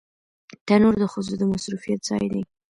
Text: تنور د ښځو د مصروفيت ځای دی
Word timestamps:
تنور 0.67 0.93
د 0.99 1.03
ښځو 1.11 1.33
د 1.37 1.43
مصروفيت 1.51 1.99
ځای 2.09 2.25
دی 2.33 2.43